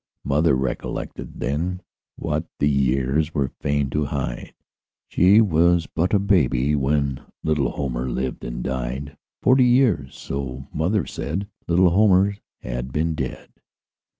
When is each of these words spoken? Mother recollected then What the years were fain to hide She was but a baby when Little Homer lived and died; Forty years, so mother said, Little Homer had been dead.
Mother 0.23 0.55
recollected 0.55 1.41
then 1.41 1.83
What 2.15 2.47
the 2.57 2.67
years 2.67 3.35
were 3.35 3.51
fain 3.59 3.91
to 3.91 4.05
hide 4.05 4.55
She 5.09 5.41
was 5.41 5.85
but 5.85 6.11
a 6.15 6.17
baby 6.17 6.75
when 6.75 7.21
Little 7.43 7.69
Homer 7.69 8.09
lived 8.09 8.43
and 8.43 8.63
died; 8.63 9.15
Forty 9.43 9.65
years, 9.65 10.15
so 10.17 10.67
mother 10.73 11.05
said, 11.05 11.47
Little 11.67 11.91
Homer 11.91 12.33
had 12.63 12.91
been 12.91 13.13
dead. 13.13 13.49